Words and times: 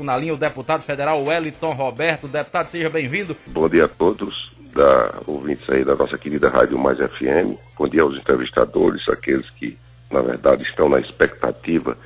Na 0.00 0.16
linha, 0.16 0.34
o 0.34 0.36
deputado 0.36 0.82
federal 0.82 1.22
Wellington 1.22 1.70
Roberto. 1.70 2.26
Deputado, 2.26 2.68
seja 2.68 2.90
bem-vindo. 2.90 3.36
Bom 3.46 3.68
dia 3.68 3.84
a 3.84 3.88
todos, 3.88 4.52
da 4.74 5.20
ouvintes 5.24 5.70
aí 5.70 5.84
da 5.84 5.94
nossa 5.94 6.18
querida 6.18 6.48
Rádio 6.48 6.76
Mais 6.76 6.98
FM. 6.98 7.56
Bom 7.78 7.86
dia 7.86 8.02
aos 8.02 8.16
entrevistadores, 8.16 9.08
aqueles 9.08 9.48
que, 9.50 9.78
na 10.10 10.20
verdade, 10.20 10.64
estão 10.64 10.88
na 10.88 10.98
expectativa, 10.98 11.96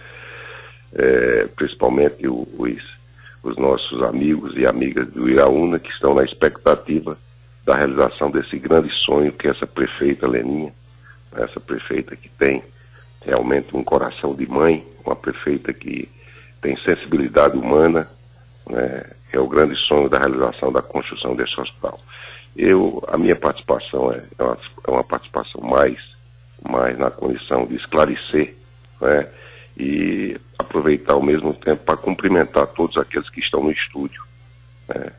é, 0.93 1.48
principalmente 1.56 2.29
os, 2.29 2.82
os 3.43 3.56
nossos 3.56 4.02
amigos 4.02 4.55
e 4.55 4.66
amigas 4.66 5.07
do 5.07 5.27
Iraúna, 5.27 5.79
que 5.79 5.89
estão 5.89 6.12
na 6.12 6.25
expectativa 6.25 7.16
da 7.64 7.75
realização 7.75 8.30
desse 8.30 8.59
grande 8.59 8.91
sonho 8.91 9.32
que 9.32 9.48
essa 9.48 9.66
prefeita 9.66 10.29
Leninha, 10.29 10.75
essa 11.34 11.59
prefeita 11.59 12.14
que 12.14 12.29
tem 12.29 12.62
realmente 13.25 13.75
um 13.75 13.82
coração 13.82 14.34
de 14.34 14.46
mãe, 14.46 14.86
uma 15.07 15.16
prefeita 15.16 15.73
que 15.73 16.07
tem 16.61 16.77
sensibilidade 16.82 17.56
humana, 17.56 18.09
né, 18.68 19.04
é 19.32 19.38
o 19.38 19.48
grande 19.48 19.77
sonho 19.77 20.09
da 20.09 20.19
realização 20.19 20.73
da 20.73 20.83
construção 20.83 21.34
desse 21.37 21.60
hospital. 21.60 22.00
Eu, 22.56 23.02
a 23.09 23.16
minha 23.16 23.37
participação 23.37 24.12
é, 24.12 24.23
é, 24.38 24.42
uma, 24.42 24.59
é 24.86 24.91
uma 24.91 25.05
participação 25.05 25.60
mais, 25.60 25.98
mais 26.69 26.98
na 26.98 27.10
condição 27.10 27.66
de 27.66 27.77
esclarecer, 27.77 28.55
né, 29.00 29.28
e 29.77 30.36
aproveitar 30.59 31.12
ao 31.12 31.23
mesmo 31.23 31.55
tempo 31.55 31.84
para 31.84 31.97
cumprimentar 31.97 32.66
todos 32.69 32.97
aqueles 32.97 33.30
que 33.30 33.41
estão 33.41 33.62
no 33.62 33.70
estúdio, 33.70 34.22
né, 34.88 35.12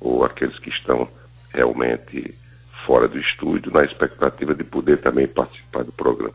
ou 0.00 0.24
aqueles 0.24 0.58
que 0.58 0.68
estão 0.68 1.08
realmente 1.50 2.34
fora 2.84 3.06
do 3.06 3.18
estúdio, 3.18 3.72
na 3.72 3.84
expectativa 3.84 4.54
de 4.54 4.64
poder 4.64 4.98
também 4.98 5.26
participar 5.26 5.84
do 5.84 5.92
programa. 5.92 6.34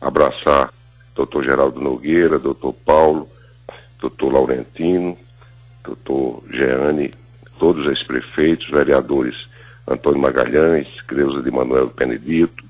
Abraçar 0.00 0.72
doutor 1.14 1.44
Geraldo 1.44 1.80
Nogueira, 1.80 2.38
doutor 2.38 2.72
Paulo, 2.72 3.28
doutor 4.00 4.32
Laurentino, 4.32 5.18
doutor 5.82 6.42
Jeane, 6.50 7.10
todos 7.58 7.86
os 7.86 8.02
prefeitos, 8.02 8.68
vereadores 8.68 9.48
Antônio 9.86 10.20
Magalhães, 10.20 11.00
Creuza 11.06 11.42
de 11.42 11.50
Manuel 11.50 11.88
Benedito, 11.88 12.64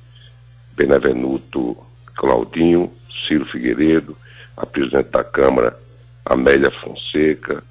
Benevenuto 0.77 1.77
Claudinho, 2.15 2.93
Ciro 3.13 3.45
Figueiredo, 3.47 4.17
a 4.57 4.65
presidente 4.65 5.11
da 5.11 5.25
Câmara, 5.25 5.79
Amélia 6.25 6.71
Fonseca, 6.71 7.63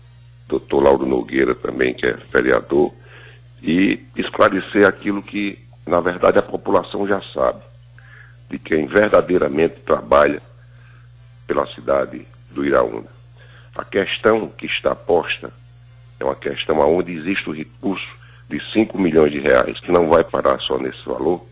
doutor 0.48 0.84
Lauro 0.84 1.06
Nogueira 1.06 1.56
também, 1.56 1.94
que 1.94 2.06
é 2.06 2.18
vereador, 2.32 2.94
e 3.62 4.06
esclarecer 4.16 4.86
aquilo 4.86 5.22
que, 5.22 5.58
na 5.86 6.00
verdade, 6.00 6.40
a 6.40 6.44
população 6.44 7.08
já 7.08 7.22
sabe, 7.34 7.62
de 8.50 8.60
quem 8.60 8.86
verdadeiramente 8.86 9.80
trabalha 9.86 10.42
pela 11.46 11.66
cidade 11.74 12.28
do 12.52 12.66
Iraúna. 12.66 13.17
A 13.78 13.86
questão 13.86 14.48
que 14.48 14.66
está 14.66 14.96
posta 14.96 15.54
é 16.20 16.24
uma 16.24 16.34
questão 16.34 16.80
onde 16.80 17.14
existe 17.14 17.48
o 17.48 17.54
recurso 17.54 18.10
de 18.50 18.60
5 18.72 18.98
milhões 18.98 19.32
de 19.32 19.40
reais, 19.40 19.80
que 19.80 19.92
não 19.92 20.08
vai 20.08 20.24
parar 20.24 20.60
só 20.60 20.80
nesse 20.80 21.06
valor, 21.06 21.46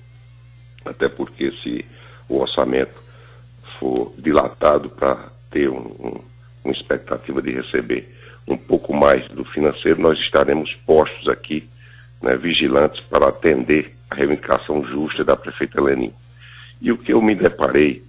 até 0.84 1.08
porque 1.08 1.52
se 1.62 1.86
o 2.28 2.40
orçamento 2.40 3.00
for 3.80 4.12
dilatado 4.18 4.90
para 4.90 5.30
ter 5.52 5.70
um, 5.70 5.78
um, 5.78 6.22
uma 6.64 6.74
expectativa 6.74 7.44
de 7.44 7.52
receber 7.52 8.12
um 8.48 8.58
pouco 8.58 8.92
mais 8.92 9.28
do 9.28 9.46
financeiro, 9.46 10.02
nós 10.02 10.18
estaremos 10.18 10.74
postos 10.84 11.30
aqui, 11.30 11.70
né, 12.24 12.36
vigilantes, 12.36 13.02
para 13.02 13.28
atender 13.28 13.96
a 14.10 14.16
reivindicação 14.16 14.84
justa 14.84 15.24
da 15.24 15.36
prefeita 15.36 15.80
Lenin. 15.80 16.12
E 16.82 16.92
o 16.92 16.98
que 16.98 17.14
eu 17.14 17.22
me 17.22 17.36
deparei 17.36 18.04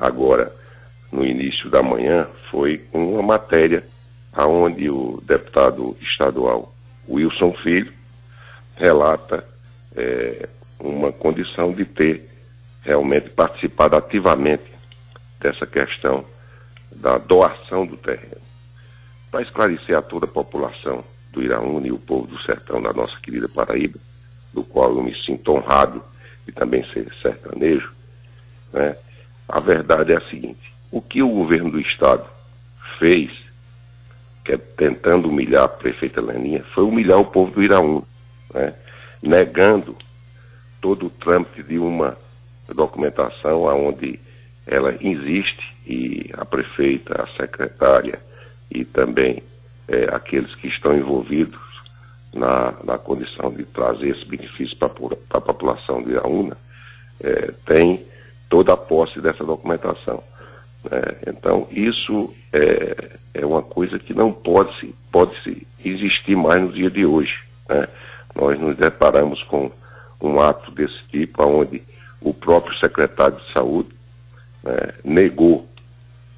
agora 0.00 0.52
no 1.10 1.24
início 1.24 1.70
da 1.70 1.82
manhã 1.82 2.26
foi 2.50 2.84
uma 2.92 3.22
matéria 3.22 3.84
aonde 4.32 4.90
o 4.90 5.20
deputado 5.24 5.96
estadual 6.00 6.74
Wilson 7.08 7.52
Filho 7.62 7.92
relata 8.76 9.46
é, 9.94 10.48
uma 10.78 11.10
condição 11.10 11.72
de 11.72 11.84
ter 11.84 12.28
realmente 12.82 13.30
participado 13.30 13.96
ativamente 13.96 14.64
dessa 15.40 15.66
questão 15.66 16.24
da 16.92 17.18
doação 17.18 17.86
do 17.86 17.96
terreno. 17.96 18.40
Para 19.30 19.42
esclarecer 19.42 19.96
a 19.96 20.02
toda 20.02 20.26
a 20.26 20.28
população 20.28 21.04
do 21.32 21.42
Iraúna 21.42 21.86
e 21.88 21.92
o 21.92 21.98
povo 21.98 22.26
do 22.26 22.40
sertão 22.42 22.80
da 22.80 22.92
nossa 22.92 23.18
querida 23.20 23.48
Paraíba, 23.48 23.98
do 24.52 24.62
qual 24.62 24.90
eu 24.94 25.02
me 25.02 25.14
sinto 25.18 25.52
honrado 25.52 26.02
e 26.46 26.52
também 26.52 26.84
ser 26.92 27.12
sertanejo, 27.20 27.92
né, 28.72 28.96
a 29.48 29.60
verdade 29.60 30.12
é 30.12 30.16
a 30.16 30.28
seguinte, 30.28 30.72
o 30.90 31.00
que 31.00 31.22
o 31.22 31.28
governo 31.28 31.70
do 31.70 31.80
Estado 31.80 32.24
fez, 32.98 33.30
que 34.44 34.52
é 34.52 34.56
tentando 34.56 35.28
humilhar 35.28 35.64
a 35.64 35.68
prefeita 35.68 36.20
Leninha, 36.20 36.64
foi 36.74 36.84
humilhar 36.84 37.18
o 37.18 37.24
povo 37.24 37.50
do 37.50 37.62
Iraúna, 37.62 38.02
né? 38.54 38.74
negando 39.22 39.96
todo 40.80 41.06
o 41.06 41.10
trâmite 41.10 41.62
de 41.62 41.78
uma 41.78 42.16
documentação 42.68 43.62
onde 43.62 44.18
ela 44.66 44.96
existe 45.00 45.74
e 45.86 46.30
a 46.36 46.44
prefeita, 46.44 47.22
a 47.22 47.36
secretária 47.40 48.20
e 48.70 48.84
também 48.84 49.42
é, 49.88 50.08
aqueles 50.12 50.54
que 50.56 50.66
estão 50.66 50.96
envolvidos 50.96 51.60
na, 52.34 52.74
na 52.84 52.98
condição 52.98 53.50
de 53.50 53.64
trazer 53.64 54.16
esse 54.16 54.24
benefício 54.24 54.76
para 54.76 54.88
a 55.30 55.40
população 55.40 56.02
de 56.02 56.10
Iraúna, 56.10 56.56
é, 57.20 57.52
tem 57.64 58.04
toda 58.48 58.72
a 58.72 58.76
posse 58.76 59.20
dessa 59.20 59.44
documentação. 59.44 60.22
É, 60.90 61.30
então, 61.30 61.66
isso 61.70 62.32
é, 62.52 63.10
é 63.34 63.44
uma 63.44 63.62
coisa 63.62 63.98
que 63.98 64.14
não 64.14 64.32
pode, 64.32 64.78
se, 64.78 64.94
pode 65.10 65.40
se 65.42 65.66
existir 65.84 66.36
mais 66.36 66.62
no 66.62 66.72
dia 66.72 66.90
de 66.90 67.04
hoje. 67.04 67.40
Né? 67.68 67.86
Nós 68.34 68.58
nos 68.58 68.76
deparamos 68.76 69.42
com 69.42 69.70
um 70.20 70.40
ato 70.40 70.70
desse 70.70 71.02
tipo, 71.10 71.42
onde 71.44 71.82
o 72.20 72.32
próprio 72.32 72.76
secretário 72.76 73.38
de 73.38 73.52
saúde 73.52 73.90
né, 74.62 74.92
negou, 75.04 75.68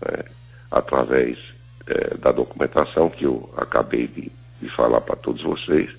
né, 0.00 0.24
através 0.70 1.38
é, 1.86 2.16
da 2.16 2.32
documentação 2.32 3.08
que 3.08 3.24
eu 3.24 3.48
acabei 3.56 4.06
de, 4.06 4.30
de 4.60 4.68
falar 4.70 5.00
para 5.00 5.16
todos 5.16 5.42
vocês, 5.42 5.90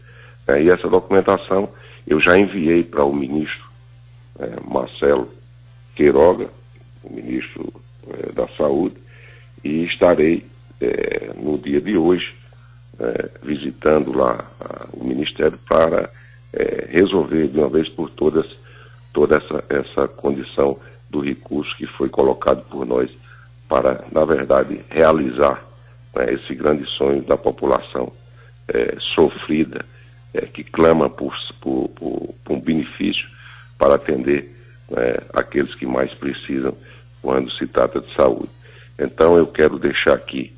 né, 0.48 0.62
e 0.64 0.70
essa 0.70 0.88
documentação 0.88 1.70
eu 2.06 2.20
já 2.20 2.38
enviei 2.38 2.84
para 2.84 3.04
o 3.04 3.14
ministro 3.14 3.66
é, 4.40 4.60
Marcelo 4.66 5.32
Queiroga, 5.96 6.50
o 7.04 7.14
ministro 7.14 7.74
da 8.40 8.48
Saúde 8.56 8.96
e 9.64 9.84
estarei 9.84 10.46
é, 10.80 11.32
no 11.36 11.58
dia 11.58 11.82
de 11.82 11.98
hoje 11.98 12.34
é, 13.00 13.30
visitando 13.44 14.16
lá 14.18 14.46
a, 14.60 14.88
o 14.94 15.04
Ministério 15.04 15.60
para 15.68 16.10
é, 16.54 16.88
resolver 16.90 17.48
de 17.48 17.60
uma 17.60 17.70
vez 17.70 17.90
por 17.90 18.10
todas 18.10 18.46
toda 19.12 19.38
essa, 19.38 19.64
essa 19.70 20.08
condição 20.08 20.80
do 21.10 21.20
recurso 21.20 21.76
que 21.76 21.88
foi 21.88 22.08
colocado 22.08 22.64
por 22.70 22.86
nós 22.86 23.10
para, 23.68 24.06
na 24.12 24.24
verdade, 24.24 24.82
realizar 24.90 25.66
né, 26.16 26.34
esse 26.34 26.54
grande 26.54 26.88
sonho 26.88 27.22
da 27.24 27.36
população 27.36 28.12
sofrida, 29.00 29.84
que 30.54 30.64
clama 30.64 31.10
por, 31.10 31.36
por, 31.60 31.90
por, 31.90 32.36
por, 32.44 32.54
um 32.54 32.60
benefício 32.60 33.28
para 33.80 33.96
atender 33.96 34.56
né, 34.92 35.18
aqueles 35.34 35.74
que 35.74 35.88
mais 35.88 36.14
precisam 36.14 36.78
quando 37.22 37.52
se 37.52 37.68
trata 37.68 38.00
de 38.00 38.14
saúde. 38.16 38.50
Então 38.98 39.38
eu 39.38 39.48
quero 39.48 39.78
deixar 39.80 40.14
aqui 40.14 40.54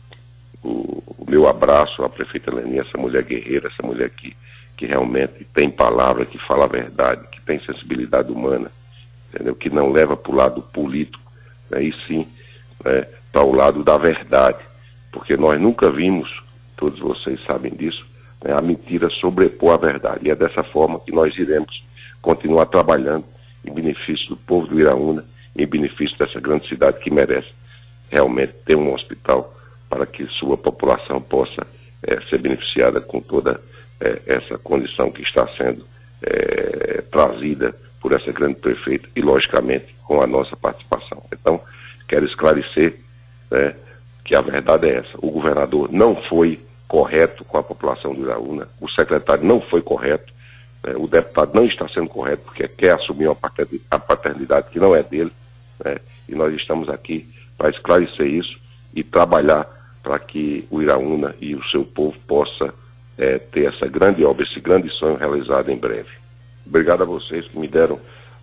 o, 0.63 1.03
o 1.17 1.25
meu 1.29 1.47
abraço 1.47 2.03
à 2.03 2.09
prefeita 2.09 2.53
Leninha, 2.53 2.81
essa 2.81 2.97
mulher 2.97 3.23
guerreira, 3.23 3.67
essa 3.67 3.85
mulher 3.85 4.09
que, 4.09 4.35
que 4.75 4.85
realmente 4.85 5.45
tem 5.53 5.69
palavra, 5.69 6.25
que 6.25 6.37
fala 6.37 6.65
a 6.65 6.67
verdade, 6.67 7.27
que 7.31 7.41
tem 7.41 7.59
sensibilidade 7.63 8.31
humana, 8.31 8.71
entendeu? 9.29 9.55
que 9.55 9.69
não 9.69 9.91
leva 9.91 10.15
para 10.17 10.31
o 10.31 10.35
lado 10.35 10.61
político, 10.61 11.31
né? 11.69 11.83
e 11.83 11.93
sim 12.07 12.27
né, 12.83 13.07
para 13.31 13.43
o 13.43 13.53
lado 13.53 13.83
da 13.83 13.97
verdade. 13.97 14.59
Porque 15.11 15.35
nós 15.35 15.59
nunca 15.59 15.89
vimos, 15.89 16.41
todos 16.77 16.99
vocês 16.99 17.39
sabem 17.45 17.73
disso, 17.73 18.05
né, 18.43 18.53
a 18.53 18.61
mentira 18.61 19.09
sobrepor 19.09 19.73
a 19.73 19.77
verdade. 19.77 20.27
E 20.27 20.31
é 20.31 20.35
dessa 20.35 20.63
forma 20.63 20.99
que 20.99 21.11
nós 21.11 21.37
iremos 21.37 21.83
continuar 22.21 22.65
trabalhando 22.67 23.25
em 23.65 23.73
benefício 23.73 24.29
do 24.29 24.37
povo 24.37 24.67
do 24.67 24.79
Iraúna 24.79 25.25
em 25.55 25.65
benefício 25.65 26.17
dessa 26.17 26.39
grande 26.39 26.67
cidade 26.67 26.99
que 26.99 27.11
merece 27.11 27.49
realmente 28.09 28.53
ter 28.65 28.75
um 28.75 28.93
hospital 28.93 29.55
para 29.89 30.05
que 30.05 30.25
sua 30.27 30.57
população 30.57 31.21
possa 31.21 31.65
é, 32.03 32.19
ser 32.29 32.37
beneficiada 32.39 32.99
com 33.01 33.19
toda 33.19 33.61
é, 33.99 34.21
essa 34.25 34.57
condição 34.57 35.11
que 35.11 35.21
está 35.21 35.47
sendo 35.57 35.85
é, 36.21 37.03
trazida 37.11 37.75
por 37.99 38.11
essa 38.13 38.31
grande 38.31 38.55
prefeita 38.55 39.07
e, 39.15 39.21
logicamente, 39.21 39.95
com 40.05 40.21
a 40.21 40.27
nossa 40.27 40.55
participação. 40.55 41.23
Então, 41.31 41.61
quero 42.07 42.25
esclarecer 42.25 42.95
né, 43.49 43.75
que 44.23 44.35
a 44.35 44.41
verdade 44.41 44.89
é 44.89 44.95
essa. 44.97 45.17
O 45.17 45.29
governador 45.29 45.91
não 45.91 46.15
foi 46.15 46.59
correto 46.87 47.45
com 47.45 47.57
a 47.57 47.63
população 47.63 48.13
do 48.13 48.23
Iraúna, 48.23 48.67
o 48.79 48.89
secretário 48.89 49.45
não 49.45 49.61
foi 49.61 49.81
correto, 49.81 50.33
né, 50.83 50.93
o 50.95 51.07
deputado 51.07 51.53
não 51.53 51.65
está 51.65 51.87
sendo 51.87 52.09
correto 52.09 52.43
porque 52.43 52.67
quer 52.67 52.93
assumir 52.93 53.27
uma 53.27 53.99
paternidade 53.99 54.69
que 54.71 54.79
não 54.79 54.95
é 54.95 55.01
dele, 55.01 55.31
né? 55.83 55.97
E 56.27 56.35
nós 56.35 56.53
estamos 56.53 56.89
aqui 56.89 57.27
para 57.57 57.69
esclarecer 57.69 58.27
isso 58.27 58.57
e 58.93 59.03
trabalhar 59.03 59.67
para 60.03 60.17
que 60.19 60.65
o 60.69 60.81
Iraúna 60.81 61.35
e 61.39 61.55
o 61.55 61.63
seu 61.63 61.83
povo 61.83 62.17
possa 62.27 62.73
é, 63.17 63.37
ter 63.37 63.73
essa 63.73 63.87
grande 63.87 64.23
obra, 64.25 64.43
esse 64.43 64.59
grande 64.59 64.89
sonho 64.89 65.15
realizado 65.15 65.69
em 65.69 65.77
breve. 65.77 66.09
Obrigado 66.65 67.03
a 67.03 67.05
vocês 67.05 67.45
que 67.47 67.59
me 67.59 67.67
deram 67.67 67.99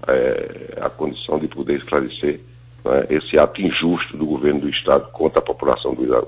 é, 0.07 0.79
a 0.81 0.89
condição 0.89 1.39
de 1.39 1.49
poder 1.49 1.79
esclarecer 1.79 2.41
né, 2.85 3.07
esse 3.11 3.39
ato 3.39 3.61
injusto 3.61 4.17
do 4.17 4.27
governo 4.27 4.61
do 4.61 4.69
Estado 4.69 5.09
contra 5.11 5.41
a 5.41 5.43
população 5.43 5.95
do 5.95 6.05
Iraúna. 6.05 6.27